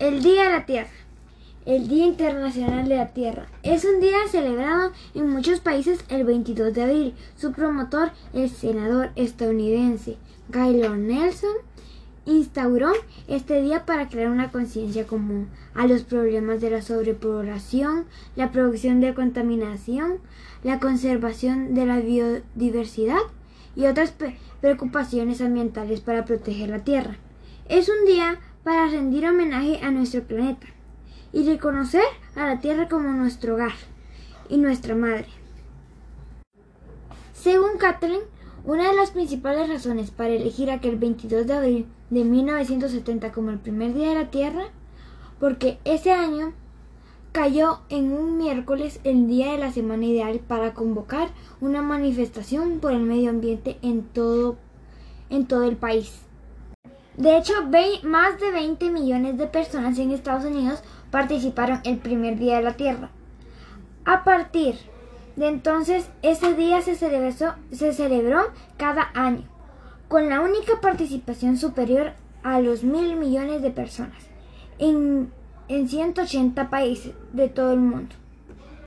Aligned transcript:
El 0.00 0.24
Día 0.24 0.46
de 0.46 0.50
la 0.50 0.66
Tierra. 0.66 0.90
El 1.66 1.86
Día 1.86 2.06
Internacional 2.06 2.88
de 2.88 2.96
la 2.96 3.12
Tierra. 3.12 3.46
Es 3.62 3.84
un 3.84 4.00
día 4.00 4.16
celebrado 4.28 4.90
en 5.14 5.30
muchos 5.30 5.60
países 5.60 6.04
el 6.08 6.24
22 6.24 6.74
de 6.74 6.82
abril. 6.82 7.14
Su 7.36 7.52
promotor, 7.52 8.10
el 8.32 8.50
senador 8.50 9.10
estadounidense 9.14 10.16
Gaylord 10.48 10.98
Nelson, 10.98 11.54
instauró 12.26 12.90
este 13.28 13.62
día 13.62 13.86
para 13.86 14.08
crear 14.08 14.32
una 14.32 14.50
conciencia 14.50 15.06
común 15.06 15.48
a 15.74 15.86
los 15.86 16.02
problemas 16.02 16.60
de 16.60 16.70
la 16.70 16.82
sobrepoblación, 16.82 18.06
la 18.34 18.50
producción 18.50 18.98
de 18.98 19.14
contaminación, 19.14 20.14
la 20.64 20.80
conservación 20.80 21.72
de 21.74 21.86
la 21.86 22.00
biodiversidad 22.00 23.20
y 23.76 23.86
otras 23.86 24.12
preocupaciones 24.60 25.40
ambientales 25.40 26.00
para 26.00 26.24
proteger 26.24 26.70
la 26.70 26.80
Tierra. 26.80 27.16
Es 27.68 27.88
un 27.88 28.04
día 28.06 28.40
para 28.64 28.88
rendir 28.88 29.28
homenaje 29.28 29.78
a 29.82 29.90
nuestro 29.90 30.22
planeta 30.22 30.66
y 31.32 31.44
reconocer 31.44 32.04
a 32.34 32.46
la 32.46 32.60
Tierra 32.60 32.88
como 32.88 33.10
nuestro 33.10 33.54
hogar 33.54 33.74
y 34.48 34.56
nuestra 34.56 34.94
madre. 34.94 35.26
Según 37.34 37.76
Catherine, 37.78 38.24
una 38.64 38.88
de 38.88 38.96
las 38.96 39.10
principales 39.10 39.68
razones 39.68 40.10
para 40.10 40.30
elegir 40.30 40.70
aquel 40.70 40.96
22 40.96 41.46
de 41.46 41.52
abril 41.52 41.86
de 42.08 42.24
1970 42.24 43.32
como 43.32 43.50
el 43.50 43.58
primer 43.58 43.92
día 43.92 44.08
de 44.08 44.14
la 44.14 44.30
Tierra, 44.30 44.64
porque 45.38 45.78
ese 45.84 46.12
año 46.12 46.54
cayó 47.32 47.80
en 47.90 48.12
un 48.12 48.38
miércoles 48.38 49.00
el 49.04 49.26
día 49.26 49.52
de 49.52 49.58
la 49.58 49.72
semana 49.72 50.06
ideal 50.06 50.38
para 50.38 50.72
convocar 50.72 51.28
una 51.60 51.82
manifestación 51.82 52.78
por 52.80 52.92
el 52.92 53.00
medio 53.00 53.28
ambiente 53.28 53.76
en 53.82 54.04
todo, 54.04 54.56
en 55.28 55.46
todo 55.46 55.64
el 55.64 55.76
país. 55.76 56.24
De 57.16 57.36
hecho, 57.36 57.54
más 58.02 58.40
de 58.40 58.50
20 58.50 58.90
millones 58.90 59.38
de 59.38 59.46
personas 59.46 59.98
en 59.98 60.10
Estados 60.10 60.44
Unidos 60.44 60.82
participaron 61.12 61.80
el 61.84 61.98
primer 61.98 62.38
día 62.38 62.56
de 62.56 62.62
la 62.62 62.74
Tierra. 62.74 63.10
A 64.04 64.24
partir 64.24 64.74
de 65.36 65.46
entonces, 65.46 66.10
ese 66.22 66.54
día 66.54 66.82
se 66.82 66.96
celebró, 66.96 67.54
se 67.70 67.92
celebró 67.92 68.40
cada 68.76 69.10
año, 69.14 69.44
con 70.08 70.28
la 70.28 70.40
única 70.40 70.80
participación 70.80 71.56
superior 71.56 72.14
a 72.42 72.60
los 72.60 72.82
mil 72.82 73.16
millones 73.16 73.62
de 73.62 73.70
personas 73.70 74.18
en, 74.78 75.32
en 75.68 75.88
180 75.88 76.68
países 76.68 77.14
de 77.32 77.48
todo 77.48 77.72
el 77.72 77.80
mundo. 77.80 78.14